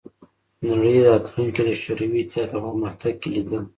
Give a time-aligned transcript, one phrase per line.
[0.59, 3.59] د نړۍ راتلونکې د شوروي اتحاد په پرمختګ کې لیده